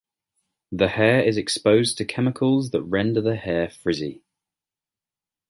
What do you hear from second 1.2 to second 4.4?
is exposed to chemicals that render the hair frizzy.